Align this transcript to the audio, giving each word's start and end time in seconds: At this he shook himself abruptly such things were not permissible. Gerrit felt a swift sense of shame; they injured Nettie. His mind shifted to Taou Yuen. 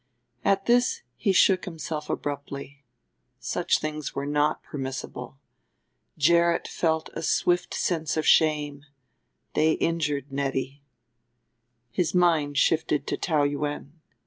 At 0.43 0.65
this 0.65 1.03
he 1.15 1.31
shook 1.31 1.65
himself 1.65 2.09
abruptly 2.09 2.83
such 3.37 3.77
things 3.77 4.15
were 4.15 4.25
not 4.25 4.63
permissible. 4.63 5.37
Gerrit 6.17 6.67
felt 6.67 7.11
a 7.13 7.21
swift 7.21 7.75
sense 7.75 8.17
of 8.17 8.25
shame; 8.25 8.81
they 9.53 9.73
injured 9.73 10.31
Nettie. 10.31 10.81
His 11.91 12.15
mind 12.15 12.57
shifted 12.57 13.05
to 13.05 13.15
Taou 13.17 13.43
Yuen. 13.47 14.01